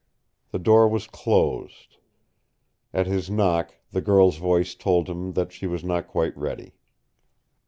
[0.49, 1.97] The door was closed.
[2.91, 6.73] At his knock the girl's voice told him that she was not quite ready.